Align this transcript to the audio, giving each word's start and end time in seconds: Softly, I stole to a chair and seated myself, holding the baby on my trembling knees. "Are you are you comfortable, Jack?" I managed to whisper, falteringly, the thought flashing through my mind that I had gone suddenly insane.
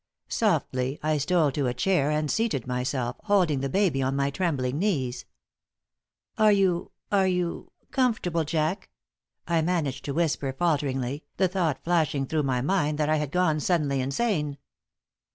Softly, 0.29 0.99
I 1.03 1.19
stole 1.19 1.51
to 1.51 1.67
a 1.67 1.75
chair 1.75 2.09
and 2.09 2.31
seated 2.31 2.65
myself, 2.65 3.17
holding 3.25 3.59
the 3.59 3.69
baby 3.69 4.01
on 4.01 4.15
my 4.15 4.31
trembling 4.31 4.79
knees. 4.79 5.25
"Are 6.39 6.51
you 6.51 6.89
are 7.11 7.27
you 7.27 7.71
comfortable, 7.91 8.43
Jack?" 8.43 8.89
I 9.47 9.61
managed 9.61 10.03
to 10.05 10.13
whisper, 10.15 10.53
falteringly, 10.53 11.25
the 11.37 11.47
thought 11.47 11.83
flashing 11.83 12.25
through 12.25 12.41
my 12.41 12.61
mind 12.61 12.97
that 12.97 13.09
I 13.09 13.17
had 13.17 13.29
gone 13.31 13.59
suddenly 13.59 14.01
insane. 14.01 14.57